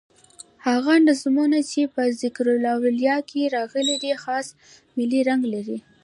هغه 0.67 0.93
نظمونه 1.07 1.57
چي 1.69 1.81
په 1.93 2.01
"تذکرةالاولیاء" 2.11 3.21
کښي 3.29 3.43
راغلي 3.57 3.95
دي 4.03 4.11
خاص 4.23 4.47
ملي 4.97 5.21
رنګ 5.29 5.43
لري. 5.53 5.77